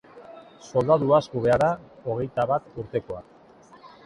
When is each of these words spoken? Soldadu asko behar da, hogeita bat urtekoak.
Soldadu 0.71 1.13
asko 1.17 1.43
behar 1.43 1.61
da, 1.65 1.67
hogeita 2.09 2.47
bat 2.53 2.73
urtekoak. 2.87 3.79